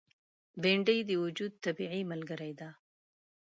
[0.61, 2.69] بېنډۍ د وجود طبیعي ملګره ده